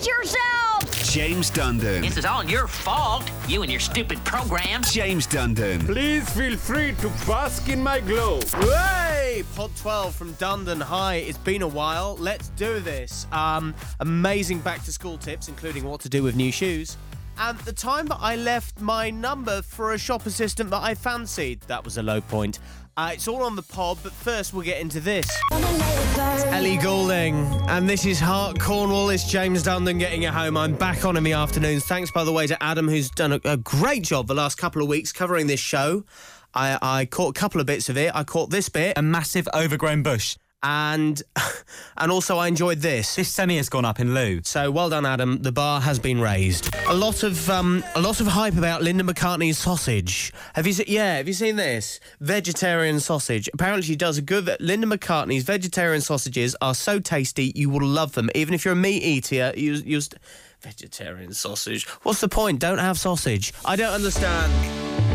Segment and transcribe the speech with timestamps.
[0.00, 1.12] Brace yourselves!
[1.12, 2.00] James Dundon.
[2.00, 4.82] This is all your fault, you and your stupid program.
[4.84, 5.84] James Dundon.
[5.84, 8.40] Please feel free to bask in my glow.
[8.60, 10.80] Hey, Pod 12 from Dundon.
[10.80, 12.16] Hi, it's been a while.
[12.18, 13.26] Let's do this.
[13.30, 16.96] Um, amazing back to school tips, including what to do with new shoes.
[17.36, 21.60] And the time that I left my number for a shop assistant that I fancied,
[21.62, 22.58] that was a low point.
[23.00, 25.26] Uh, it's all on the pod, but first we'll get into this.
[25.52, 29.08] It's Ellie Goulding, and this is Heart Cornwall.
[29.08, 30.54] It's James Dundon getting it home.
[30.58, 31.86] I'm back on in the afternoons.
[31.86, 34.82] Thanks, by the way, to Adam, who's done a, a great job the last couple
[34.82, 36.04] of weeks covering this show.
[36.52, 38.14] I, I caught a couple of bits of it.
[38.14, 40.36] I caught this bit, a massive overgrown bush.
[40.62, 41.22] And
[41.96, 43.16] and also I enjoyed this.
[43.16, 44.40] This semi has gone up in lieu.
[44.44, 45.42] So well done, Adam.
[45.42, 46.74] The bar has been raised.
[46.88, 50.32] A lot of um, a lot of hype about Linda McCartney's sausage.
[50.54, 50.86] Have you seen?
[50.88, 53.48] Yeah, have you seen this vegetarian sausage?
[53.52, 54.50] Apparently, she does a good.
[54.60, 58.76] Linda McCartney's vegetarian sausages are so tasty, you will love them, even if you're a
[58.76, 59.52] meat eater.
[59.56, 60.20] You you st-
[60.60, 61.86] vegetarian sausage.
[62.02, 62.60] What's the point?
[62.60, 63.52] Don't have sausage.
[63.64, 64.52] I don't understand.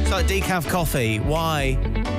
[0.02, 1.20] It's like decaf coffee.
[1.20, 2.15] Why?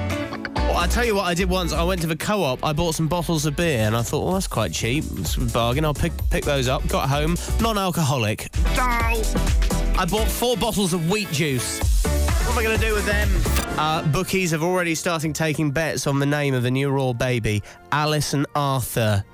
[0.77, 1.72] Well, I tell you what I did once.
[1.72, 2.62] I went to the co-op.
[2.62, 5.05] I bought some bottles of beer, and I thought, well, that's quite cheap.
[5.12, 5.86] It's a bargain.
[5.86, 6.86] I'll pick pick those up.
[6.86, 8.50] Got home, non-alcoholic.
[8.77, 11.80] I bought four bottles of wheat juice.
[12.04, 13.30] What am I going to do with them?
[13.78, 17.62] Uh, bookies have already started taking bets on the name of the new Raw baby.
[17.91, 19.24] Alice and Arthur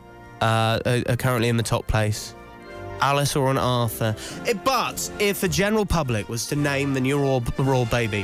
[0.40, 2.36] uh, are, are currently in the top place.
[3.00, 4.14] Alice or an Arthur.
[4.46, 8.22] Eh, but if the general public was to name the new Raw, Raw baby,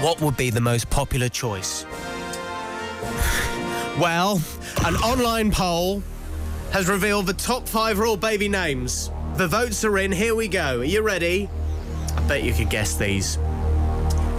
[0.00, 1.84] what would be the most popular choice?
[3.98, 4.40] Well,
[4.84, 6.02] an online poll
[6.72, 9.10] has revealed the top five Raw baby names.
[9.34, 10.12] The votes are in.
[10.12, 10.80] Here we go.
[10.80, 11.48] Are you ready?
[12.16, 13.36] I bet you could guess these.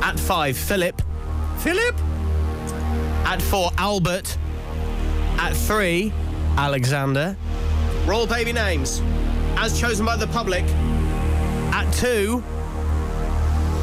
[0.01, 1.01] At five, Philip.
[1.59, 1.95] Philip?
[3.25, 4.37] At four, Albert.
[5.37, 6.13] At three,
[6.57, 7.35] Alexander.
[8.05, 9.01] Royal baby names,
[9.57, 10.63] as chosen by the public.
[11.73, 12.43] At two,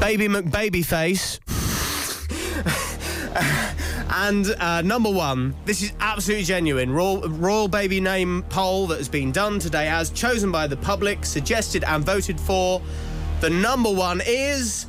[0.00, 1.40] Baby McBabyface.
[4.10, 6.90] and uh, number one, this is absolutely genuine.
[6.90, 11.24] Royal, Royal baby name poll that has been done today, as chosen by the public,
[11.24, 12.82] suggested and voted for.
[13.40, 14.86] The number one is.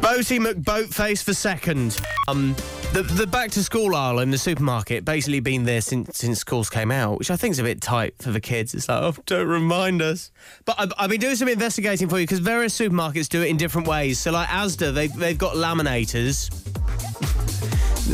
[0.00, 1.98] Boaty McBoatface for second.
[2.28, 2.54] Um,
[2.96, 6.70] the, the back to school aisle in the supermarket basically been there since since schools
[6.70, 8.72] came out, which I think is a bit tight for the kids.
[8.74, 10.30] It's like, oh, don't remind us.
[10.64, 13.58] But I've, I've been doing some investigating for you because various supermarkets do it in
[13.58, 14.18] different ways.
[14.18, 16.50] So, like Asda, they they've got laminators.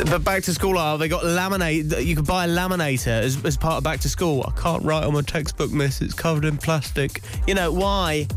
[0.09, 2.05] But back to school aisle, they got laminate.
[2.05, 4.43] You could buy a laminator as, as part of back to school.
[4.45, 6.01] I can't write on my textbook, miss.
[6.01, 7.21] It's covered in plastic.
[7.47, 8.27] You know why?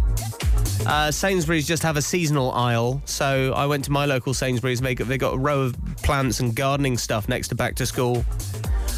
[0.84, 4.80] Uh, Sainsbury's just have a seasonal aisle, so I went to my local Sainsbury's.
[4.80, 7.86] They got, they got a row of plants and gardening stuff next to back to
[7.86, 8.22] school,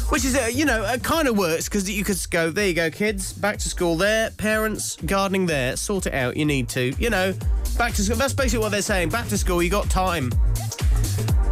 [0.09, 2.73] which is, uh, you know, it kind of works because you could go, there you
[2.73, 6.35] go, kids, back to school there, parents, gardening there, sort it out.
[6.37, 7.33] You need to, you know,
[7.77, 8.17] back to school.
[8.17, 9.09] That's basically what they're saying.
[9.09, 10.31] Back to school, you got time.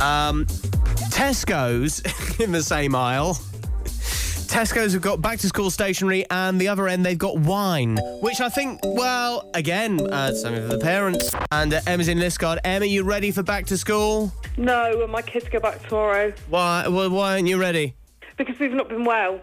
[0.01, 0.45] Um,
[1.09, 2.01] Tesco's
[2.39, 3.39] in the same aisle.
[4.47, 8.41] Tesco's have got back to school stationery, and the other end they've got wine, which
[8.41, 11.33] I think, well, again, uh, something for the parents.
[11.51, 12.57] And uh, Emma's in Liskeard.
[12.63, 14.31] Emma, you ready for back to school?
[14.57, 16.87] No, and my kids go back tomorrow Why?
[16.87, 17.93] Well, why aren't you ready?
[18.37, 19.41] because we've not been well.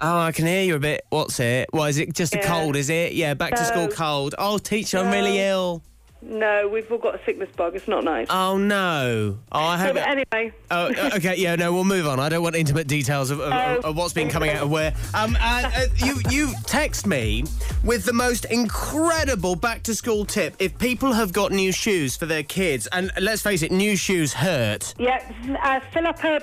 [0.00, 1.04] Oh, I can hear you a bit.
[1.10, 1.68] What's it?
[1.72, 2.14] What is it?
[2.14, 2.46] Just a Yeah.
[2.46, 3.12] cold, is it?
[3.12, 4.34] Yeah, back to school cold.
[4.38, 5.82] Oh, teacher, I'm really ill.
[6.22, 7.74] No, we've all got a sickness bug.
[7.74, 8.26] It's not nice.
[8.30, 9.38] Oh no.
[9.50, 9.94] Oh, I hope.
[9.94, 12.20] but anyway, Oh, uh, okay, yeah, no, we'll move on.
[12.20, 13.88] I don't want intimate details of, of, Oh.
[13.90, 14.94] of what's been coming out of where.
[15.14, 17.44] Um, uh, uh, you you text me
[17.84, 20.56] with the most incredible back to school tip.
[20.58, 24.32] If people have got new shoes for their kids, and let's face it, new shoes
[24.34, 24.94] hurt.
[24.98, 25.22] yeah,
[25.62, 26.40] uh, fill up a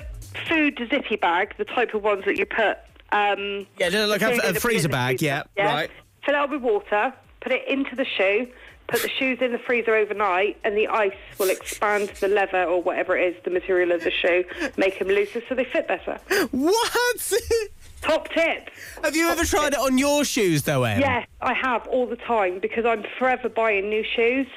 [0.47, 2.77] food zippy bag, the type of ones that you put.
[3.11, 5.19] Um, Yeah, like a, a freezer bag.
[5.19, 5.44] freezer.
[5.55, 5.91] Yeah, right.
[6.25, 8.47] Fill it up with water, put it into the shoe,
[8.88, 12.81] put the shoes in the freezer overnight, and the ice will expand the leather or
[12.81, 14.44] whatever it is, the material of the shoe,
[14.78, 16.20] make them looser so they fit better.
[16.52, 17.34] What?
[18.02, 18.70] Top tip.
[19.03, 21.00] have you ever tried it on your shoes though, Em?
[21.02, 24.48] Yes, I have all the time because I'm forever buying new shoes.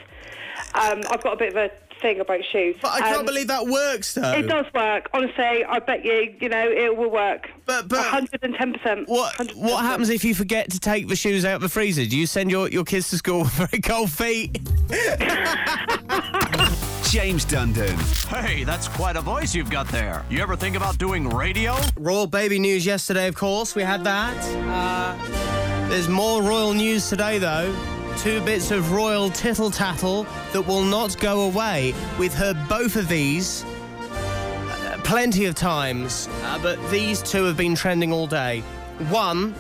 [0.75, 2.77] Um, I've got a bit of a thing about shoes.
[2.81, 4.33] But I can't Um, believe that works though.
[4.33, 5.09] It does work.
[5.13, 7.49] Honestly, I bet you, you know, it will work.
[7.67, 9.07] But- but- 110%.
[9.09, 9.55] What 110%.
[9.57, 12.05] what happens if you forget to take the shoes out of the freezer?
[12.07, 14.59] Do you send your, your kids to school with very cold feet?
[17.11, 17.99] James Dundon.
[18.29, 20.25] Hey, that's quite a voice you've got there.
[20.31, 21.75] You ever think about doing radio?
[21.97, 23.75] Royal baby news yesterday, of course.
[23.75, 24.37] We had that.
[24.69, 27.75] Uh, there's more royal news today, though.
[28.19, 31.95] Two bits of royal tittle tattle that will not go away.
[32.19, 37.75] We've heard both of these uh, plenty of times, uh, but these two have been
[37.75, 38.61] trending all day.
[39.09, 39.55] One,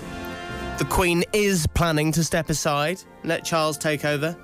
[0.78, 4.36] The Queen is planning to step aside, let Charles take over.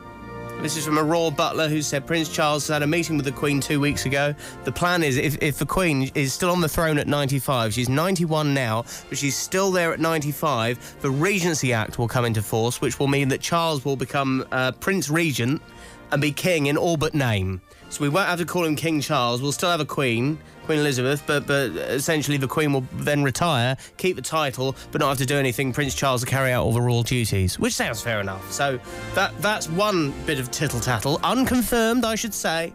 [0.62, 3.31] This is from a Raw Butler who said Prince Charles had a meeting with the
[3.31, 4.35] Queen two weeks ago.
[4.64, 7.88] The plan is if, if the Queen is still on the throne at 95, she's
[7.88, 12.81] 91 now, but she's still there at 95, the Regency Act will come into force,
[12.81, 15.62] which will mean that Charles will become uh, Prince Regent
[16.11, 17.61] and be king in all but name.
[17.88, 19.40] So we won't have to call him King Charles.
[19.40, 23.76] We'll still have a Queen, Queen Elizabeth, but but essentially the Queen will then retire,
[23.96, 25.72] keep the title, but not have to do anything.
[25.72, 28.50] Prince Charles will carry out all the royal duties, which sounds fair enough.
[28.50, 28.78] So
[29.14, 32.74] that that's one bit of tittle tattle, unconfirmed, I should say.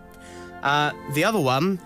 [0.63, 1.79] Uh, the other one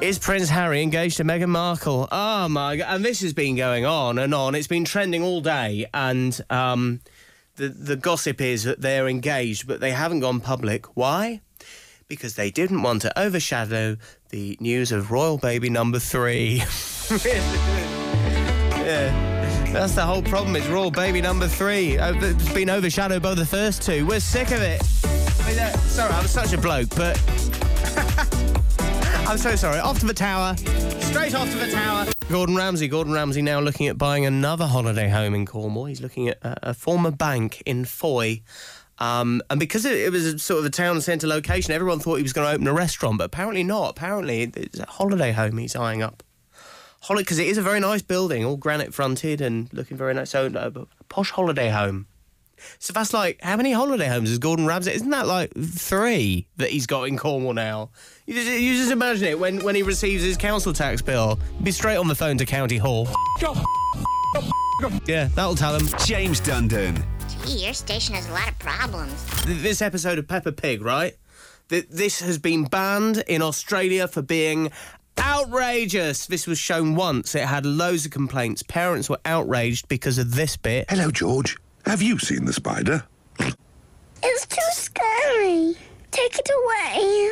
[0.00, 2.08] is Prince Harry engaged to Meghan Markle.
[2.10, 2.96] Oh my god!
[2.96, 4.54] And this has been going on and on.
[4.56, 7.00] It's been trending all day, and um,
[7.56, 10.86] the the gossip is that they're engaged, but they haven't gone public.
[10.96, 11.40] Why?
[12.12, 13.96] Because they didn't want to overshadow
[14.28, 16.56] the news of royal baby number three.
[18.76, 19.70] yeah.
[19.72, 20.54] That's the whole problem.
[20.56, 21.96] It's royal baby number three.
[21.96, 24.04] Uh, It's been overshadowed by the first two.
[24.06, 24.82] We're sick of it.
[24.84, 27.16] Sorry, I'm such a bloke, but
[29.26, 29.78] I'm so sorry.
[29.78, 30.54] Off to the tower.
[31.00, 32.04] Straight off to the tower.
[32.30, 32.88] Gordon Ramsay.
[32.88, 35.86] Gordon Ramsay now looking at buying another holiday home in Cornwall.
[35.86, 38.42] He's looking at a, a former bank in Fowey.
[39.02, 42.22] Um, and because it, it was sort of a town centre location, everyone thought he
[42.22, 43.90] was going to open a restaurant, but apparently not.
[43.90, 46.22] Apparently, it's a holiday home he's eyeing up.
[47.00, 50.30] Holiday, because it is a very nice building, all granite fronted and looking very nice.
[50.30, 52.06] So, uh, posh holiday home.
[52.78, 54.92] So that's like, how many holiday homes has Gordon Ramsay?
[54.92, 57.90] Isn't that like three that he's got in Cornwall now?
[58.26, 61.40] You just, you just imagine it when, when he receives his council tax bill.
[61.64, 63.08] Be straight on the phone to County Hall.
[65.06, 65.88] Yeah, that'll tell him.
[66.04, 67.04] James Dundon.
[67.44, 69.26] Gee, your station has a lot of problems.
[69.44, 71.16] This episode of Peppa Pig, right?
[71.68, 74.70] This has been banned in Australia for being
[75.18, 76.26] outrageous.
[76.26, 77.34] This was shown once.
[77.34, 78.62] It had loads of complaints.
[78.62, 80.84] Parents were outraged because of this bit.
[80.90, 81.56] Hello, George.
[81.86, 83.04] Have you seen the spider?
[84.22, 85.74] It's too scary.
[86.10, 87.30] Take it away.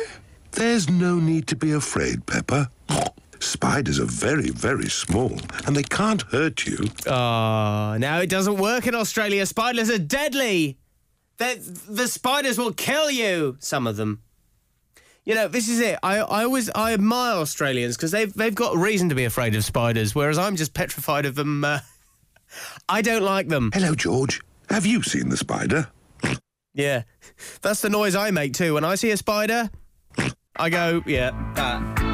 [0.51, 2.69] There's no need to be afraid, Peppa.
[3.41, 5.35] Spiders are very, very small,
[5.65, 6.77] and they can't hurt you.
[7.07, 9.45] Oh, now it doesn't work in Australia.
[9.47, 10.77] Spiders are deadly.
[11.37, 13.57] they the spiders will kill you.
[13.59, 14.21] Some of them.
[15.25, 15.97] You know, this is it.
[16.03, 19.55] I, I always I admire Australians because they've they've got a reason to be afraid
[19.55, 21.63] of spiders, whereas I'm just petrified of them.
[21.63, 21.79] Uh,
[22.89, 23.71] I don't like them.
[23.73, 24.39] Hello, George.
[24.69, 25.87] Have you seen the spider?
[26.75, 27.03] Yeah,
[27.61, 29.69] that's the noise I make too when I see a spider.
[30.55, 32.10] I go, yeah, that.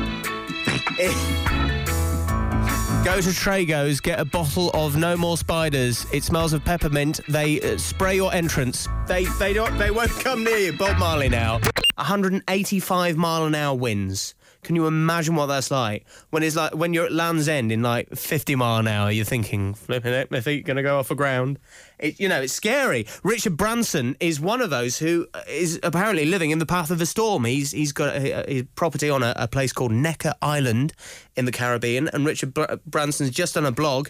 [3.03, 6.05] Go to Trago's, get a bottle of No More Spiders.
[6.11, 7.21] It smells of peppermint.
[7.29, 8.87] They uh, spray your entrance.
[9.07, 10.73] They they don't they won't come near you.
[10.73, 11.59] Bob Marley now.
[11.95, 14.35] 185 mile an hour winds.
[14.67, 16.05] Can you imagine what that's like?
[16.29, 19.23] When it's like when you're at Land's End in like 50 mile an hour, you're
[19.23, 21.57] thinking, flipping it, my feet gonna go off the ground.
[21.99, 23.07] It, you know, it's scary.
[23.23, 27.05] Richard Branson is one of those who is apparently living in the path of a
[27.05, 27.45] storm.
[27.45, 30.91] He's he's got a, his property on a, a place called Necker Island
[31.37, 34.09] in the Caribbean, and Richard Br- Branson's just done a blog.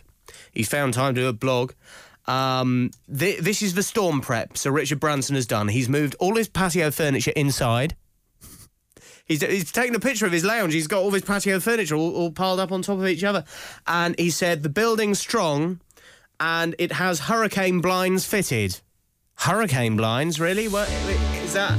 [0.52, 1.74] He's found time to do a blog.
[2.26, 4.58] Um, thi- this is the storm prep.
[4.58, 5.68] So Richard Branson has done.
[5.68, 7.96] He's moved all his patio furniture inside.
[9.28, 10.74] He's, he's taken a picture of his lounge.
[10.74, 13.44] He's got all his patio furniture all, all piled up on top of each other.
[13.86, 15.82] And he said the building's strong
[16.40, 18.80] and it has hurricane blinds fitted.
[19.36, 20.68] Hurricane blinds, really?
[20.68, 20.90] What
[21.44, 21.78] is that?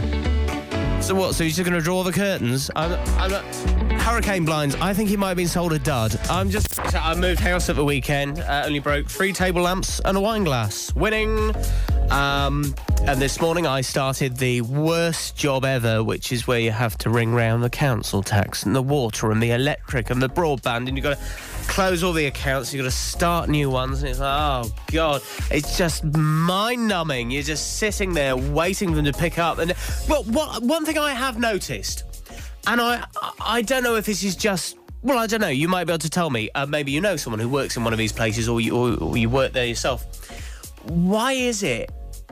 [1.03, 1.35] So what?
[1.35, 2.71] So he's just going to draw the curtains?
[2.77, 4.75] I'm, I'm hurricane blinds.
[4.77, 6.19] I think he might have been sold a dud.
[6.31, 6.75] I'm just.
[6.75, 8.41] So I moved house at the weekend.
[8.41, 10.95] Uh, only broke three table lamps and a wine glass.
[10.95, 11.55] Winning.
[12.11, 16.97] Um, and this morning I started the worst job ever, which is where you have
[16.99, 20.89] to ring round the council tax and the water and the electric and the broadband,
[20.89, 21.25] and you've got to
[21.69, 22.73] close all the accounts.
[22.73, 27.31] You've got to start new ones, and it's like, oh god, it's just mind-numbing.
[27.31, 29.59] You're just sitting there waiting for them to pick up.
[29.59, 29.75] And
[30.09, 32.05] well, what, one thing I have noticed,
[32.69, 33.07] and I
[33.41, 34.77] I don't know if this is just.
[35.03, 35.49] Well, I don't know.
[35.49, 36.51] You might be able to tell me.
[36.55, 38.95] Uh, maybe you know someone who works in one of these places, or you, or,
[39.03, 40.05] or you work there yourself.
[40.89, 41.91] Why is it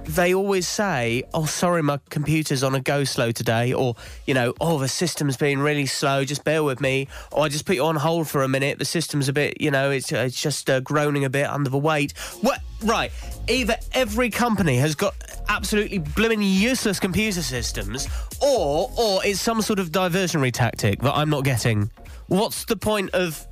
[0.08, 3.96] they always say, "Oh, sorry, my computer's on a go slow today," or
[4.26, 6.24] you know, "Oh, the system's been really slow.
[6.24, 8.78] Just bear with me," or "I just put you on hold for a minute.
[8.78, 11.78] The system's a bit, you know, it's it's just uh, groaning a bit under the
[11.78, 12.60] weight." What?
[12.82, 13.10] Right?
[13.48, 15.14] Either every company has got
[15.48, 18.08] absolutely blooming useless computer systems,
[18.40, 21.90] or or it's some sort of diversionary tactic that I'm not getting.
[22.28, 23.46] What's the point of?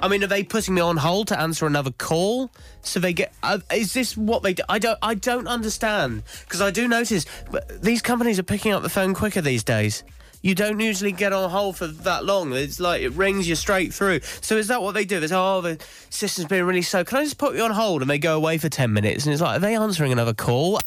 [0.00, 2.50] I mean, are they putting me on hold to answer another call?
[2.82, 3.32] So they get?
[3.42, 4.62] Uh, is this what they do?
[4.68, 4.98] I don't.
[5.02, 9.14] I don't understand because I do notice, but these companies are picking up the phone
[9.14, 10.04] quicker these days.
[10.40, 12.52] You don't usually get on hold for that long.
[12.52, 14.20] It's like it rings you straight through.
[14.40, 15.20] So is that what they do?
[15.20, 15.78] It's oh the
[16.10, 17.02] system's been really slow.
[17.02, 19.24] Can I just put you on hold and they go away for ten minutes?
[19.24, 20.78] And it's like are they answering another call?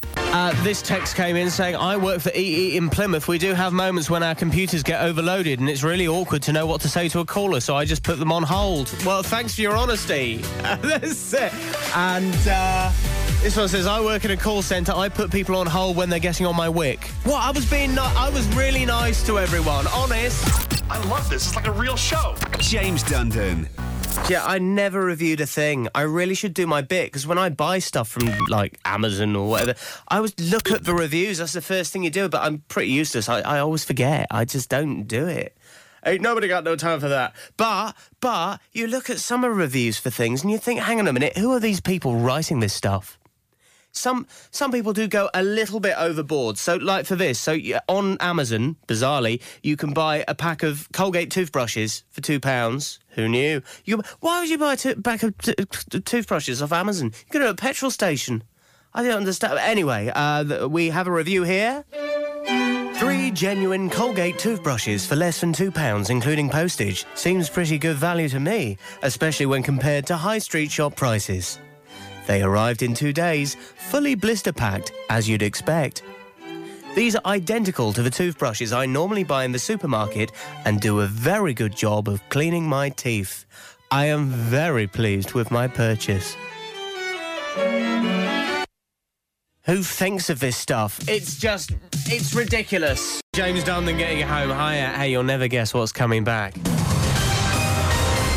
[0.52, 3.30] Uh, this text came in saying I work for EE in Plymouth.
[3.30, 6.66] We do have moments when our computers get overloaded and it's really awkward to know
[6.66, 7.62] what to say to a caller.
[7.62, 8.94] So I just put them on hold.
[9.06, 10.38] Well, thanks for your honesty.
[10.62, 11.54] That's it.
[11.96, 12.36] And.
[12.48, 12.92] Uh,
[13.42, 14.92] this one says, I work in a call centre.
[14.94, 17.06] I put people on hold when they're getting on my wick.
[17.24, 17.42] What?
[17.42, 19.88] I was being, ni- I was really nice to everyone.
[19.88, 20.46] Honest.
[20.92, 21.48] I love this.
[21.48, 22.36] It's like a real show.
[22.60, 23.68] James Dundon.
[24.30, 25.90] Yeah, I never reviewed a thing.
[25.94, 29.50] I really should do my bit because when I buy stuff from like Amazon or
[29.50, 29.76] whatever,
[30.08, 31.40] I always look at the reviews.
[31.40, 32.30] That's the first thing you do.
[32.30, 33.28] But I'm pretty useless.
[33.28, 34.28] I, I always forget.
[34.32, 35.58] I just don't do it.
[36.06, 37.36] Ain't nobody got no time for that.
[37.58, 41.00] But but you look at some of the reviews for things and you think, hang
[41.00, 43.20] on a minute, who are these people writing this stuff?
[43.92, 46.58] Some some people do go a little bit overboard.
[46.58, 47.58] So, like for this, so
[47.88, 53.00] on Amazon, bizarrely, you can buy a pack of Colgate toothbrushes for two pounds.
[53.12, 53.62] Who knew?
[53.86, 57.12] You why would you buy a pack of t- t- toothbrushes off Amazon?
[57.28, 58.44] You go to a petrol station.
[58.94, 59.58] I don't understand.
[59.60, 61.86] Anyway, uh, we have a review here.
[62.96, 67.06] Three genuine Colgate toothbrushes for less than £2, including postage.
[67.16, 71.58] Seems pretty good value to me, especially when compared to high street shop prices.
[72.28, 76.04] They arrived in two days, fully blister packed, as you'd expect.
[76.96, 80.32] These are identical to the toothbrushes I normally buy in the supermarket
[80.66, 83.46] and do a very good job of cleaning my teeth.
[83.92, 86.36] I am very pleased with my purchase.
[89.66, 91.00] Who thinks of this stuff?
[91.08, 91.72] It's just,
[92.08, 93.22] it's ridiculous.
[93.34, 94.50] James Dundon getting it home.
[94.50, 94.90] Hiya.
[94.90, 96.56] Hey, you'll never guess what's coming back.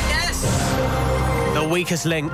[0.08, 0.42] Yes!
[1.54, 2.32] The weakest link.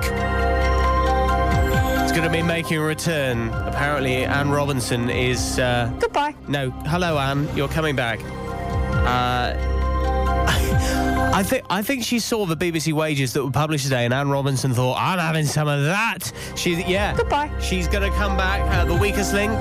[2.11, 3.47] It's going to be making a return.
[3.51, 5.57] Apparently, Anne Robinson is.
[5.57, 6.35] Uh, Goodbye.
[6.49, 7.47] no, hello, Anne.
[7.55, 8.19] You're coming back.
[8.21, 9.55] Uh,
[11.33, 14.29] I think I think she saw the BBC wages that were published today, and Anne
[14.29, 17.49] Robinson thought, "I'm having some of that." She, yeah, Goodbye.
[17.61, 18.59] She's going to come back.
[18.73, 19.57] Uh, the weakest link,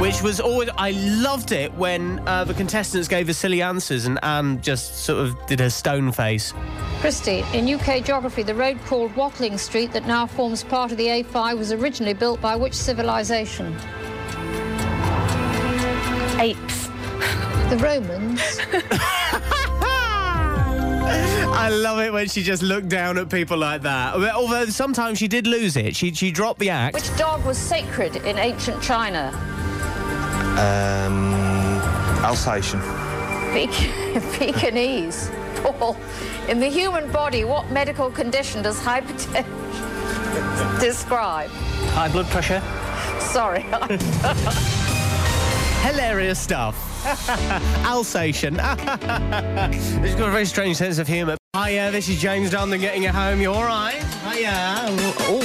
[0.00, 4.18] which was always I loved it when uh, the contestants gave the silly answers, and
[4.22, 6.52] Anne just sort of did her stone face.
[7.00, 11.06] Christy, in UK geography, the road called Watling Street that now forms part of the
[11.06, 13.74] A5 was originally built by which civilization?
[16.38, 16.86] Apes.
[17.70, 18.40] The Romans.
[21.56, 24.14] I love it when she just looked down at people like that.
[24.14, 25.96] Although sometimes she did lose it.
[25.96, 26.94] She she dropped the act.
[26.94, 29.55] Which dog was sacred in ancient China?
[30.58, 31.34] Um,
[32.24, 32.80] Alsatian.
[33.52, 33.90] Pek-
[34.38, 35.30] Pekingese.
[35.62, 35.96] Paul,
[36.48, 39.44] in the human body, what medical condition does hypertension
[40.80, 41.50] describe?
[41.92, 42.60] High blood pressure.
[43.20, 43.62] Sorry.
[45.82, 46.74] Hilarious stuff.
[47.84, 48.54] Alsatian.
[48.54, 51.36] He's got a very strange sense of humour.
[51.56, 53.40] Hiya, this is James Dundon getting you home.
[53.40, 54.02] You all right?
[54.28, 54.52] Hiya.
[55.28, 55.40] Oh.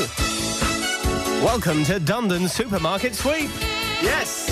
[1.43, 3.49] Welcome to Dundon Supermarket Sweep.
[4.01, 4.50] Yes.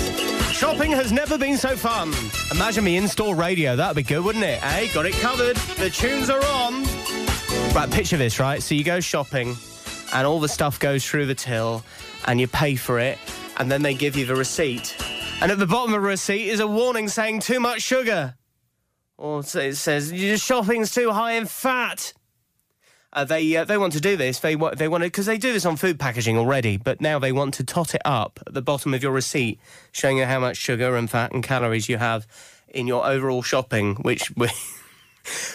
[0.60, 2.12] Shopping has never been so fun.
[2.50, 3.76] Imagine me in-store radio.
[3.76, 4.58] That'd be good, wouldn't it?
[4.58, 5.56] Hey, got it covered.
[5.56, 6.84] The tunes are on.
[7.74, 8.62] Right, picture this, right?
[8.62, 9.56] So you go shopping
[10.12, 11.82] and all the stuff goes through the till
[12.26, 13.16] and you pay for it
[13.56, 14.94] and then they give you the receipt.
[15.40, 18.34] And at the bottom of the receipt is a warning saying too much sugar.
[19.16, 22.12] Or it says your shopping's too high in fat.
[23.12, 24.38] Uh, they uh, they want to do this.
[24.38, 27.32] They they want to because they do this on food packaging already, but now they
[27.32, 29.58] want to tot it up at the bottom of your receipt,
[29.90, 32.26] showing you how much sugar and fat and calories you have
[32.68, 34.48] in your overall shopping, which we.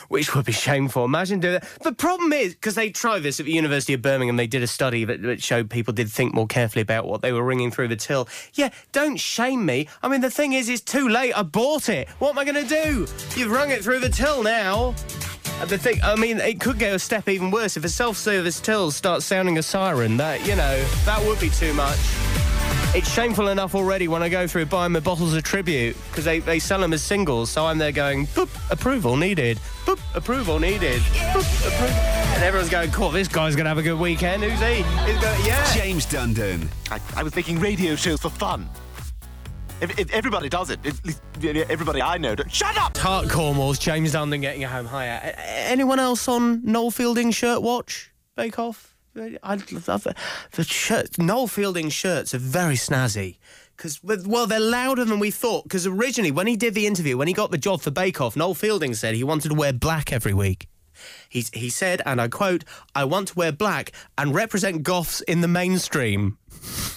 [0.09, 1.05] Which would be shameful.
[1.05, 1.67] Imagine doing that.
[1.81, 4.67] The problem is, because they tried this at the University of Birmingham, they did a
[4.67, 7.87] study that, that showed people did think more carefully about what they were ringing through
[7.87, 8.29] the till.
[8.53, 9.89] Yeah, don't shame me.
[10.03, 11.35] I mean, the thing is, it's too late.
[11.35, 12.07] I bought it.
[12.19, 13.07] What am I going to do?
[13.35, 14.93] You've rung it through the till now.
[15.61, 18.59] And the thing, I mean, it could go a step even worse if a self-service
[18.59, 20.17] till starts sounding a siren.
[20.17, 21.97] That you know, that would be too much.
[22.93, 26.39] It's shameful enough already when I go through buying my bottles of tribute because they,
[26.39, 27.49] they sell them as singles.
[27.49, 29.59] So I'm there going, boop, approval needed.
[29.85, 31.01] Boop, approval needed.
[31.01, 34.43] Boop, appro-" And everyone's going, cool, this guy's going to have a good weekend.
[34.43, 34.83] Who's he?
[35.11, 35.73] He's going, yeah.
[35.73, 36.69] James Dundon.
[36.89, 38.69] I, I was making radio shows for fun.
[39.81, 41.21] Everybody does it, at least
[41.69, 42.33] everybody I know.
[42.35, 42.95] do- Shut up!
[42.97, 44.87] Heart Cornwall's James Dundon getting home.
[44.87, 45.19] Hiya.
[45.23, 48.11] A- uh, a- Anyone else on Noel Fielding shirt watch?
[48.37, 48.95] Bake Off?
[49.17, 49.37] I
[49.87, 50.07] love
[50.51, 51.17] the shirt.
[51.17, 53.37] Noel Fielding shirts are very snazzy.
[53.77, 55.63] Because, well, they're louder than we thought.
[55.63, 58.35] Because originally, when he did the interview, when he got the job for Bake Off,
[58.37, 60.67] Noel Fielding said he wanted to wear black every week.
[61.29, 62.63] He, he said, and I quote,
[62.93, 66.37] I want to wear black and represent goths in the mainstream.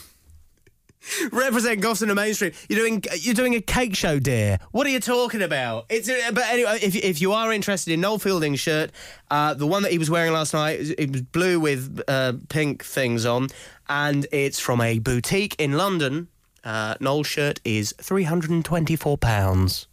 [1.33, 2.55] Represent Gosford and Main Street.
[2.69, 4.59] You're doing you're doing a cake show, dear.
[4.73, 5.87] What are you talking about?
[5.89, 8.91] It's uh, but anyway, if if you are interested in Noel Fielding's shirt,
[9.31, 12.85] uh, the one that he was wearing last night, it was blue with uh, pink
[12.85, 13.49] things on,
[13.89, 16.29] and it's from a boutique in London.
[16.65, 19.87] Uh, Noel's shirt is three hundred and twenty-four pounds.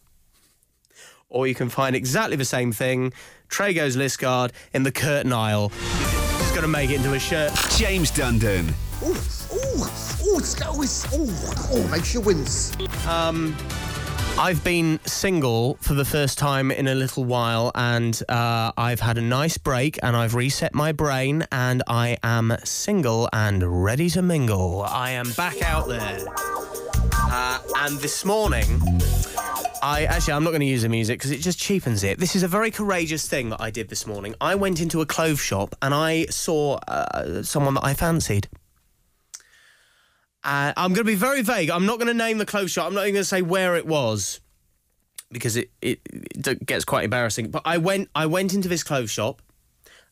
[1.29, 3.11] Or you can find exactly the same thing,
[3.49, 5.69] Trago's Liskeard, in the curtain aisle.
[6.39, 7.51] Just got to make it into a shirt.
[7.71, 8.73] James Dundon.
[9.03, 9.11] Ooh,
[9.53, 9.64] ooh,
[10.35, 11.27] oh, it's, ooh,
[11.71, 12.75] oh, makes you wince.
[13.07, 13.55] Um,
[14.37, 19.17] I've been single for the first time in a little while, and uh, I've had
[19.17, 24.21] a nice break, and I've reset my brain, and I am single and ready to
[24.21, 24.83] mingle.
[24.83, 26.25] I am back out there.
[27.13, 28.81] Uh, and this morning,
[29.81, 32.19] I actually I'm not going to use the music because it just cheapens it.
[32.19, 34.35] This is a very courageous thing that I did this morning.
[34.41, 38.49] I went into a clothes shop and I saw uh, someone that I fancied.
[40.45, 41.71] Uh, I'm going to be very vague.
[41.71, 42.85] I'm not going to name the clothes shop.
[42.87, 44.39] I'm not even going to say where it was
[45.31, 47.49] because it, it, it gets quite embarrassing.
[47.49, 49.41] But I went I went into this clothes shop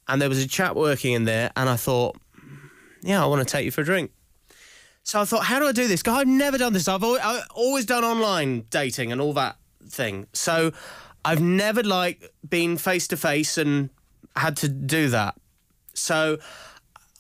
[0.07, 2.17] and there was a chap working in there and I thought,
[3.03, 4.11] yeah, I want to take you for a drink.
[5.03, 6.01] So I thought, how do I do this?
[6.01, 6.87] Because I've never done this.
[6.87, 10.27] I've always, I've always done online dating and all that thing.
[10.33, 10.71] So
[11.23, 13.89] I've never like been face to face and
[14.35, 15.35] had to do that.
[15.93, 16.39] So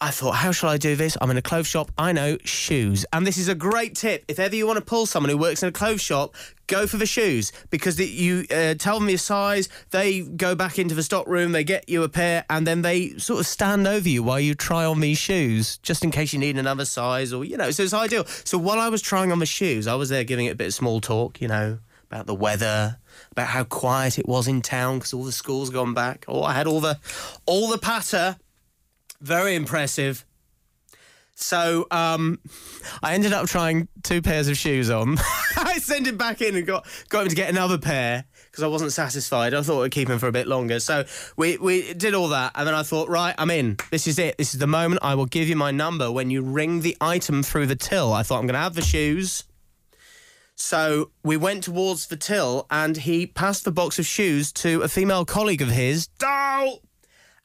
[0.03, 1.17] I thought, how shall I do this?
[1.21, 1.89] I'm in a clothes shop.
[1.97, 4.25] I know shoes, and this is a great tip.
[4.27, 6.35] If ever you want to pull someone who works in a clothes shop,
[6.67, 9.69] go for the shoes because the, you uh, tell them your size.
[9.91, 13.17] They go back into the stock room, they get you a pair, and then they
[13.17, 16.39] sort of stand over you while you try on these shoes, just in case you
[16.39, 17.71] need another size, or you know.
[17.71, 18.25] So it's ideal.
[18.25, 20.67] So while I was trying on the shoes, I was there giving it a bit
[20.67, 21.79] of small talk, you know,
[22.11, 22.97] about the weather,
[23.31, 26.25] about how quiet it was in town because all the schools gone back.
[26.27, 26.99] Oh, I had all the
[27.45, 28.35] all the patter.
[29.23, 30.25] Very impressive.
[31.35, 32.39] So um,
[33.01, 35.17] I ended up trying two pairs of shoes on.
[35.55, 38.67] I sent him back in and got got him to get another pair because I
[38.67, 39.53] wasn't satisfied.
[39.53, 40.81] I thought I'd keep him for a bit longer.
[40.81, 41.05] So
[41.37, 43.77] we we did all that, and then I thought, right, I'm in.
[43.91, 44.37] This is it.
[44.37, 44.99] This is the moment.
[45.01, 48.11] I will give you my number when you ring the item through the till.
[48.11, 49.45] I thought I'm going to have the shoes.
[50.55, 54.89] So we went towards the till, and he passed the box of shoes to a
[54.89, 56.09] female colleague of his.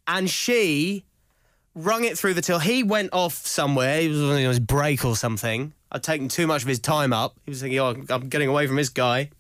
[0.09, 1.05] And she
[1.79, 2.59] rung it through the till.
[2.59, 4.01] He went off somewhere.
[4.01, 5.73] He was on his break or something.
[5.91, 7.39] I'd taken too much of his time up.
[7.45, 9.31] He was thinking, oh, I'm getting away from this guy.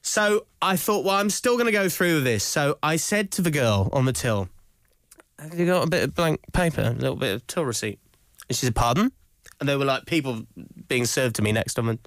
[0.00, 2.44] So I thought, well, I'm still going to go through with this.
[2.44, 4.48] So I said to the girl on the till,
[5.38, 7.98] have you got a bit of blank paper, a little bit of till receipt?
[8.48, 9.12] And she said, pardon?
[9.60, 10.46] And there were like people
[10.86, 11.98] being served to me next on the,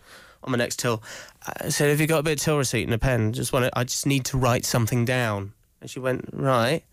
[0.44, 1.04] on the next till.
[1.46, 3.34] I said, have you got a bit of till receipt and a pen?
[3.34, 5.54] Just want to, I just need to write something down.
[5.82, 6.84] And she went, right.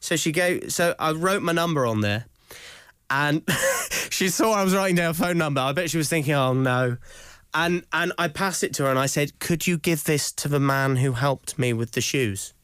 [0.00, 0.72] So she gave.
[0.72, 2.26] So I wrote my number on there,
[3.10, 3.42] and
[4.10, 5.60] she saw I was writing down a phone number.
[5.60, 6.96] I bet she was thinking, "Oh no."
[7.54, 10.48] And and I passed it to her and I said, "Could you give this to
[10.48, 12.54] the man who helped me with the shoes?"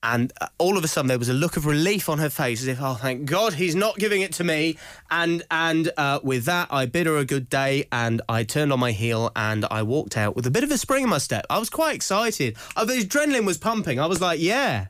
[0.00, 2.62] And uh, all of a sudden, there was a look of relief on her face,
[2.62, 4.78] as if, "Oh, thank God, he's not giving it to me."
[5.10, 8.78] And and uh, with that, I bid her a good day, and I turned on
[8.78, 11.46] my heel and I walked out with a bit of a spring in my step.
[11.50, 12.56] I was quite excited.
[12.76, 13.98] Uh, the adrenaline was pumping.
[13.98, 14.86] I was like, "Yeah."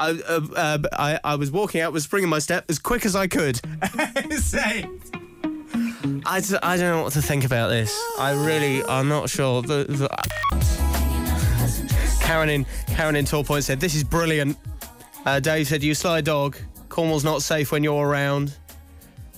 [0.00, 3.04] I, uh, uh, I, I was walking out with spring in my step as quick
[3.04, 3.56] as I could.
[4.30, 4.86] Say.
[6.24, 7.94] I, d- I don't know what to think about this.
[8.18, 9.60] I really, I'm not sure.
[9.60, 10.08] The, the...
[12.20, 14.56] Karen in Karen in Torpoint said, "This is brilliant."
[15.26, 16.56] Uh, Dave said, "You sly dog.
[16.88, 18.56] Cornwall's not safe when you're around."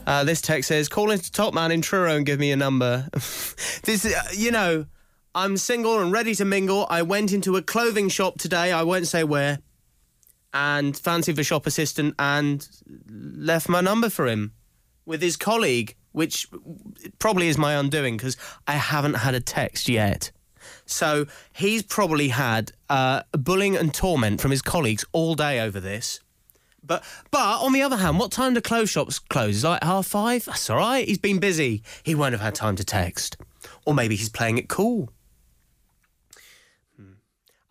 [0.06, 3.08] Uh, this text says, "Call into Top Man in Truro and give me a number."
[3.12, 4.86] this, uh, you know,
[5.34, 6.86] I'm single and ready to mingle.
[6.88, 8.70] I went into a clothing shop today.
[8.70, 9.58] I won't say where
[10.52, 12.68] and fancied the shop assistant and
[13.08, 14.52] left my number for him
[15.06, 16.46] with his colleague, which
[17.18, 18.36] probably is my undoing because
[18.66, 20.30] I haven't had a text yet.
[20.84, 26.20] So he's probably had uh, bullying and torment from his colleagues all day over this.
[26.84, 29.56] But but on the other hand, what time do clothes shops close?
[29.56, 30.44] Is like half five?
[30.44, 31.06] That's all right.
[31.06, 31.82] He's been busy.
[32.02, 33.36] He won't have had time to text.
[33.86, 35.10] Or maybe he's playing it cool.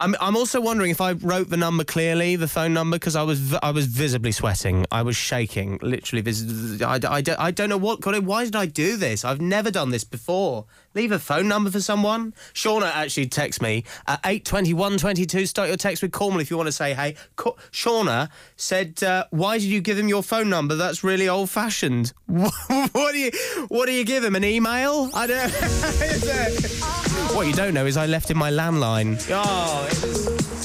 [0.02, 3.22] I'm, I'm also wondering if I wrote the number clearly, the phone number, because I
[3.22, 4.86] was I was visibly sweating.
[4.92, 6.22] I was shaking, literally.
[6.22, 8.02] This, I, I, I don't know what.
[8.02, 9.24] God, why did I do this?
[9.24, 10.66] I've never done this before.
[10.94, 12.34] Leave a phone number for someone.
[12.54, 15.46] Shauna actually texts me at eight twenty one twenty two.
[15.46, 17.16] Start your text with Cornwall if you want to say hey.
[17.36, 20.76] Co- Shauna said, uh, "Why did you give him your phone number?
[20.76, 22.14] That's really old fashioned.
[22.26, 23.32] what do you
[23.70, 24.36] What do you give him?
[24.36, 25.10] An email?
[25.14, 25.52] I don't.
[27.36, 29.18] what you don't know is I left him my landline.
[29.30, 29.88] Oh,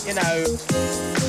[0.06, 1.25] you know.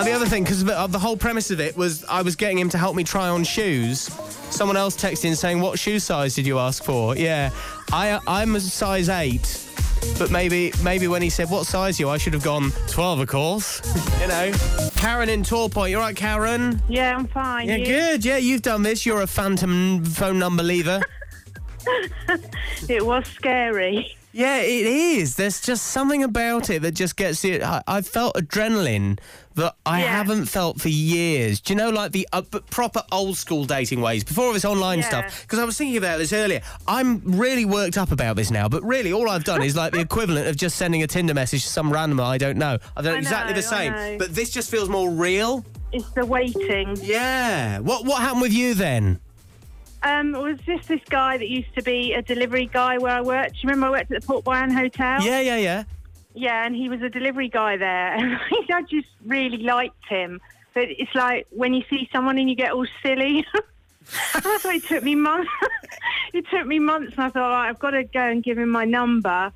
[0.00, 2.34] And the other thing, because the, uh, the whole premise of it was I was
[2.34, 4.00] getting him to help me try on shoes.
[4.48, 7.50] Someone else texted in saying, "What shoe size did you ask for?" Yeah,
[7.92, 9.68] I I'm a size eight,
[10.18, 13.20] but maybe maybe when he said what size are you, I should have gone twelve,
[13.20, 13.82] of course.
[14.22, 14.52] you know.
[14.96, 16.80] Karen in Torpoint, Point, you all right, Karen?
[16.88, 17.68] Yeah, I'm fine.
[17.68, 17.84] Yeah, you?
[17.84, 18.24] good.
[18.24, 19.04] Yeah, you've done this.
[19.04, 21.02] You're a phantom phone number lever.
[22.88, 24.16] It was scary.
[24.32, 25.36] Yeah, it is.
[25.36, 27.62] There's just something about it that just gets you.
[27.62, 29.18] I, I felt adrenaline
[29.60, 31.60] that I haven't felt for years.
[31.60, 34.98] Do you know, like the uh, proper old school dating ways before all this online
[35.00, 35.08] Yeah.
[35.08, 35.42] stuff?
[35.42, 36.60] Because I was thinking about this earlier.
[36.88, 40.00] I'm really worked up about this now, but really, all I've done is like the
[40.08, 42.78] equivalent of just sending a Tinder message to some random I don't know.
[42.96, 45.64] I exactly the same, but this just feels more real.
[45.92, 46.96] It's the waiting.
[47.02, 47.78] Yeah.
[47.80, 49.20] What What happened with you then?
[50.02, 53.20] Um, it was just this guy that used to be a delivery guy where I
[53.20, 53.52] worked.
[53.52, 55.20] Do you remember I worked at the Port Boyan Hotel?
[55.22, 55.84] Yeah, yeah, yeah.
[56.34, 58.38] Yeah, and he was a delivery guy there, and
[58.72, 60.40] I just really liked him.
[60.74, 63.44] But it's like when you see someone and you get all silly.
[64.32, 65.50] That's why it took me months.
[66.32, 68.70] it took me months, and I thought, right, I've got to go and give him
[68.70, 69.52] my number.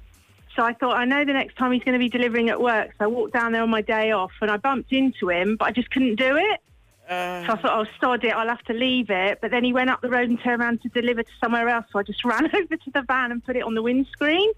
[0.55, 2.91] So I thought, I know the next time he's going to be delivering at work.
[2.99, 5.67] So I walked down there on my day off, and I bumped into him, but
[5.67, 6.61] I just couldn't do it.
[7.09, 7.57] so I uh.
[7.57, 9.39] thought, oh, sod it, I'll have to leave it.
[9.41, 11.87] But then he went up the road and turned around to deliver to somewhere else.
[11.93, 14.51] So I just ran over to the van and put it on the windscreen.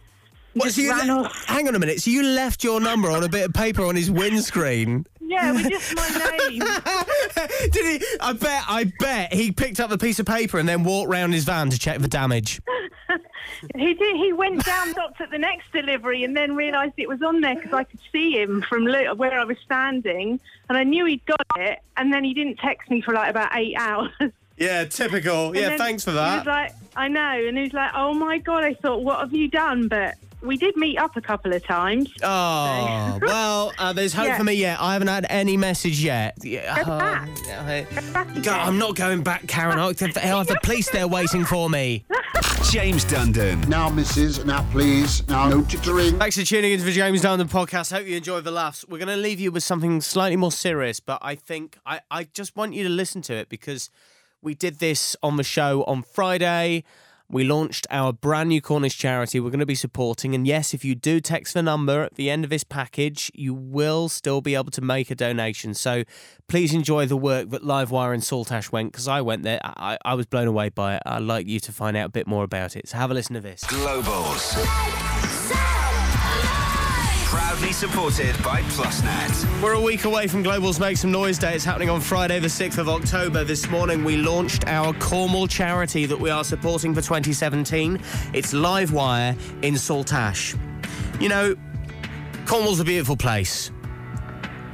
[0.57, 2.01] What, so you ran le- hang on a minute.
[2.01, 5.07] So you left your number on a bit of paper on his windscreen?
[5.21, 6.09] Yeah, with just my
[6.49, 6.63] name.
[7.73, 8.07] Did he?
[8.21, 8.65] I bet.
[8.69, 11.69] I bet he picked up the piece of paper and then walked round his van
[11.71, 12.61] to check for damage.
[13.75, 14.17] He did.
[14.17, 17.55] He went down, stopped at the next delivery, and then realised it was on there
[17.55, 20.39] because I could see him from lo- where I was standing,
[20.69, 21.79] and I knew he'd got it.
[21.97, 24.11] And then he didn't text me for like about eight hours.
[24.59, 25.49] Yeah, typical.
[25.49, 26.31] And Yeah, thanks for that.
[26.41, 26.47] He that.
[26.47, 29.33] was like, I know, and he was like, "Oh my god!" I thought, "What have
[29.35, 30.15] you done?" But
[30.47, 32.09] we did meet up a couple of times.
[32.23, 34.39] Oh, well, uh, there's hope Yeah.
[34.39, 34.81] for me yet.
[34.81, 36.37] I haven't had any message yet.
[36.43, 37.29] Yeah, Go back.
[37.51, 38.61] I- Go back God, again.
[38.61, 39.79] I'm not going back, Karen.
[39.79, 42.05] I'll I'll have the police there waiting for me.
[42.71, 43.67] James Dundon.
[43.69, 46.19] Now, missus, now, please, now, no tittering.
[46.19, 47.93] Thanks for tuning into the James Dundon podcast.
[47.93, 48.85] Hope you enjoy the laughs.
[48.89, 52.25] We're going to leave you with something slightly more serious, but I think I, I
[52.25, 53.89] just want you to listen to it because
[54.43, 56.83] we did this on the show on Friday.
[57.29, 60.35] We launched our brand new Cornish charity we're going to be supporting.
[60.35, 63.53] And yes, if you do text the number at the end of this package, you
[63.53, 65.75] will still be able to make a donation.
[65.75, 66.05] So
[66.49, 69.61] please enjoy the work that Livewire and Saltash went because I went there.
[69.63, 71.03] I, I was blown away by it.
[71.05, 72.89] I'd like you to find out a bit more about it.
[72.89, 73.63] So have a listen to this.
[73.65, 74.55] Globals.
[77.57, 79.63] Proudly supported by PlusNet.
[79.63, 81.55] We're a week away from Global's Make Some Noise Day.
[81.55, 83.45] It's happening on Friday, the 6th of October.
[83.45, 87.95] This morning, we launched our Cornwall charity that we are supporting for 2017.
[88.35, 90.55] It's Livewire in Saltash.
[91.19, 91.57] You know,
[92.45, 93.71] Cornwall's a beautiful place.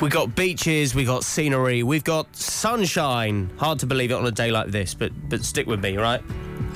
[0.01, 3.49] We've got beaches, we've got scenery, we've got sunshine.
[3.59, 6.21] Hard to believe it on a day like this, but but stick with me, right?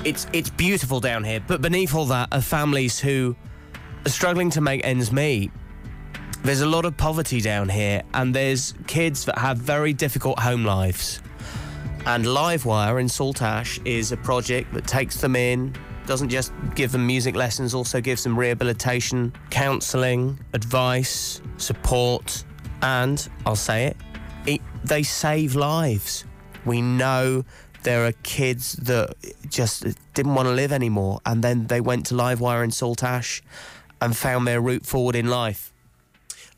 [0.05, 3.35] It's it's beautiful down here, but beneath all that are families who
[4.05, 5.51] are struggling to make ends meet.
[6.47, 10.63] There's a lot of poverty down here, and there's kids that have very difficult home
[10.63, 11.19] lives.
[12.05, 17.05] And Livewire in Saltash is a project that takes them in, doesn't just give them
[17.05, 22.45] music lessons, also gives them rehabilitation, counselling, advice, support,
[22.81, 23.97] and I'll say it,
[24.45, 26.23] it they save lives.
[26.63, 27.43] We know
[27.83, 29.15] there are kids that
[29.49, 33.41] just didn't want to live anymore, and then they went to Livewire in Saltash
[33.99, 35.73] and found their route forward in life.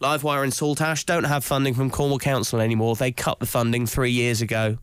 [0.01, 2.95] Livewire and Saltash don't have funding from Cornwall Council anymore.
[2.95, 4.77] They cut the funding three years ago.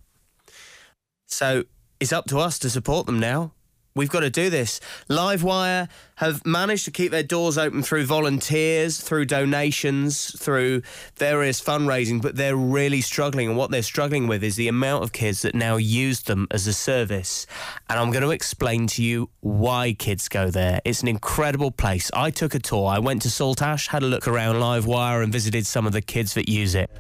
[1.27, 1.65] So
[2.01, 3.53] it's up to us to support them now.
[3.97, 4.79] We've got to do this.
[5.09, 10.83] Livewire have managed to keep their doors open through volunteers, through donations, through
[11.17, 13.49] various fundraising, but they're really struggling.
[13.49, 16.67] And what they're struggling with is the amount of kids that now use them as
[16.67, 17.47] a service.
[17.89, 20.83] And I'm going to explain to you why kids go there.
[20.85, 22.11] It's an incredible place.
[22.13, 22.89] I took a tour.
[22.89, 26.35] I went to Saltash, had a look around Livewire, and visited some of the kids
[26.35, 26.91] that use it.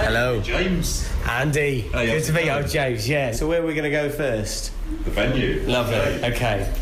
[0.00, 0.40] Hello.
[0.40, 1.08] James.
[1.28, 1.80] Andy.
[1.80, 2.52] Hey, Good to meet you.
[2.52, 3.32] Oh, James, yeah.
[3.32, 4.72] So where are we going to go first?
[5.04, 5.62] The venue.
[5.66, 6.24] Lovely.
[6.24, 6.72] Okay.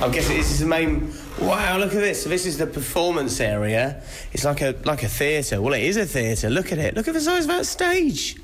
[0.00, 1.12] I'm guessing this is the main.
[1.40, 1.78] Wow!
[1.78, 2.24] Look at this.
[2.24, 4.02] So this is the performance area.
[4.32, 5.62] It's like a like a theatre.
[5.62, 6.50] Well, it is a theatre.
[6.50, 6.94] Look at it.
[6.94, 8.36] Look at the size of that stage.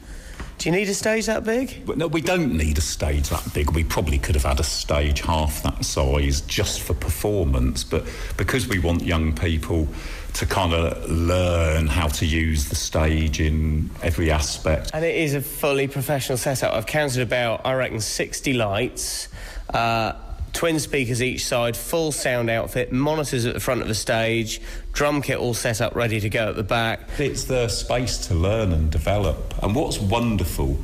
[0.59, 1.85] Do you need a stage that big?
[1.85, 3.71] But no, we don't need a stage that big.
[3.73, 7.85] We probably could have had a stage half that size just for performance.
[7.85, 9.89] But because we want young people
[10.35, 14.91] to kind of learn how to use the stage in every aspect.
[14.93, 16.75] And it is a fully professional setup.
[16.75, 19.29] I've counted about, I reckon, 60 lights,
[19.73, 20.15] uh,
[20.55, 24.61] twin speakers each side, full sound outfit, monitors at the front of the stage,
[24.93, 27.01] drum kit all set up ready to go at the back.
[27.19, 29.55] It's the space to learn and develop.
[29.63, 30.79] And what's wonderful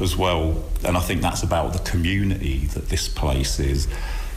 [0.00, 0.64] as well.
[0.84, 3.88] And I think that's about the community that this place is.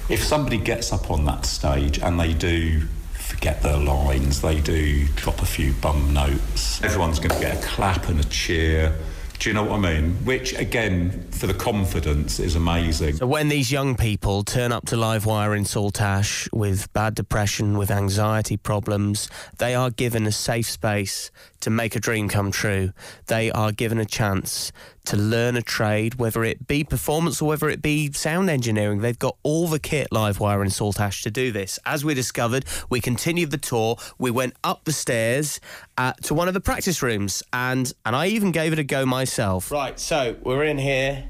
[0.10, 2.82] If somebody gets up on that stage and they do
[3.14, 7.68] forget their lines, they do drop a few bum notes, everyone's going to get a
[7.68, 8.96] clap and a cheer.
[9.40, 10.14] Do you know what I mean?
[10.26, 13.18] Which, again, for the confidence is amazing.
[13.18, 17.92] So when these young people turn up to Livewire in Saltash with bad depression, with
[17.92, 22.94] anxiety problems, they are given a safe space to make a dream come true.
[23.28, 24.72] They are given a chance
[25.08, 29.00] to learn a trade, whether it be performance or whether it be sound engineering.
[29.00, 31.80] They've got all the kit Livewire in Saltash to do this.
[31.86, 33.98] As we discovered, we continued the tour.
[34.18, 35.62] We went up the stairs
[35.98, 39.06] uh, to one of the practice rooms, and and I even gave it a go
[39.06, 39.72] myself.
[39.72, 41.30] Right, so we're in here,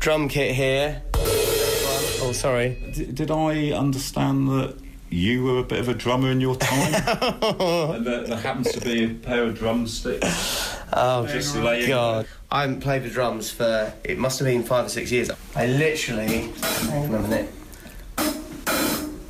[0.00, 1.02] drum kit here.
[1.14, 2.92] Oh, sorry.
[2.92, 4.81] D- did I understand that
[5.12, 6.94] you were a bit of a drummer in your time?
[6.94, 10.76] and there, there happens to be a pair of drumsticks.
[10.92, 12.26] Oh, just laying God.
[12.50, 15.30] I haven't played the drums for, it must have been five or six years.
[15.54, 17.52] I literally, hang on a minute.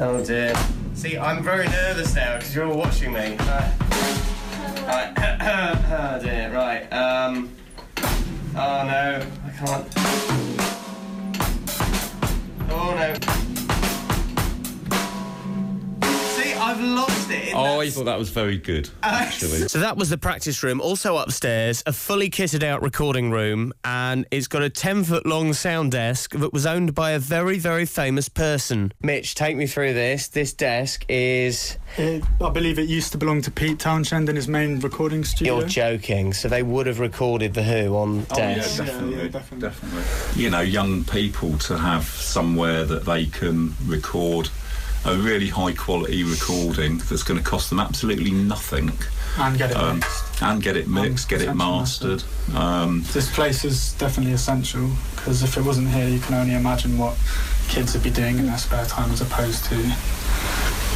[0.00, 0.54] Oh dear.
[0.94, 3.36] See, I'm very nervous now because you're all watching me.
[3.36, 3.72] Right.
[4.84, 5.12] Right.
[6.20, 6.92] oh dear, right.
[6.92, 7.50] Um.
[8.56, 9.88] Oh no, I can't.
[12.68, 13.31] Oh no.
[17.32, 17.48] It.
[17.48, 19.08] in Oh, I thought that was very good, oh.
[19.08, 19.68] actually.
[19.68, 20.80] So that was the practice room.
[20.80, 25.52] Also upstairs, a fully kitted out recording room, and it's got a 10 foot long
[25.52, 28.92] sound desk that was owned by a very, very famous person.
[29.02, 30.28] Mitch, take me through this.
[30.28, 31.78] This desk is.
[31.98, 35.58] It, I believe it used to belong to Pete Townshend in his main recording studio.
[35.58, 36.32] You're joking.
[36.32, 38.78] So they would have recorded The Who on Oh, yeah, desk.
[38.78, 40.02] definitely, definitely.
[40.42, 44.48] You know, young people to have somewhere that they can record
[45.04, 48.92] a really high quality recording that's going to cost them absolutely nothing.
[49.38, 50.42] And get it Um, mixed.
[50.42, 52.22] and get it mixed, get it mastered.
[52.54, 56.98] Um, This place is definitely essential because if it wasn't here, you can only imagine
[56.98, 57.16] what
[57.68, 59.76] kids would be doing in their spare time as opposed to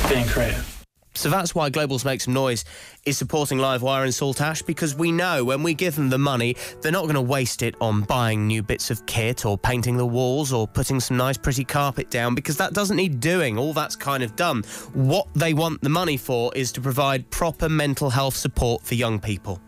[0.09, 0.76] being creative.
[1.17, 2.65] So that's why Globals Make Some Noise
[3.05, 6.93] is supporting Livewire and Saltash because we know when we give them the money, they're
[6.93, 10.53] not going to waste it on buying new bits of kit or painting the walls
[10.53, 13.59] or putting some nice pretty carpet down because that doesn't need doing.
[13.59, 14.63] All that's kind of done.
[14.93, 19.19] What they want the money for is to provide proper mental health support for young
[19.19, 19.61] people.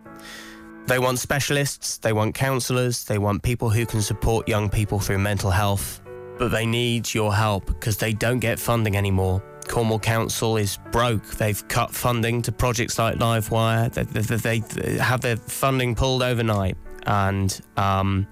[0.86, 5.18] They want specialists, they want counsellors, they want people who can support young people through
[5.18, 6.00] mental health.
[6.38, 9.42] But they need your help because they don't get funding anymore.
[9.68, 11.24] Cornwall Council is broke.
[11.36, 13.92] They've cut funding to projects like Livewire.
[13.92, 16.76] They, they, they have their funding pulled overnight,
[17.06, 18.26] and um,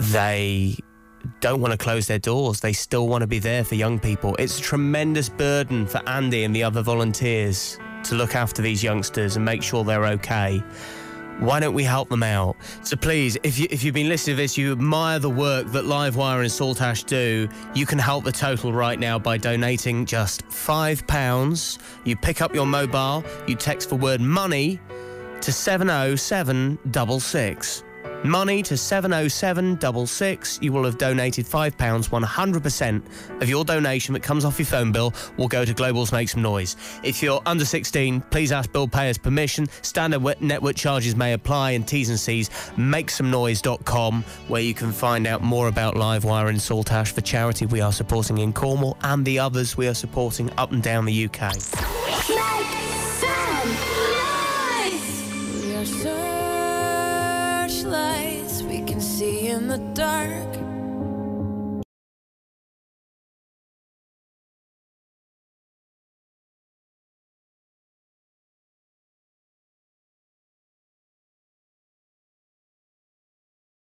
[0.00, 0.76] they
[1.40, 2.60] don't want to close their doors.
[2.60, 4.36] They still want to be there for young people.
[4.38, 9.36] It's a tremendous burden for Andy and the other volunteers to look after these youngsters
[9.36, 10.62] and make sure they're okay
[11.38, 12.56] why don't we help them out?
[12.82, 15.84] So please, if, you, if you've been listening to this, you admire the work that
[15.84, 21.78] Livewire and Saltash do, you can help the total right now by donating just £5.
[22.04, 24.78] You pick up your mobile, you text the word money
[25.40, 27.84] to 70766.
[28.24, 30.60] Money to 70766.
[30.62, 32.08] You will have donated £5.
[32.08, 36.28] 100% of your donation that comes off your phone bill will go to Globals Make
[36.28, 36.76] Some Noise.
[37.02, 39.66] If you're under 16, please ask bill payers permission.
[39.82, 42.48] Standard network charges may apply and T's and C's.
[42.76, 47.92] MakeSomeNoise.com, where you can find out more about Livewire and Saltash for charity we are
[47.92, 51.40] supporting in Cornwall and the others we are supporting up and down the UK.
[51.40, 51.46] We
[55.74, 56.31] are searchlights we can
[59.22, 60.71] see in the dark.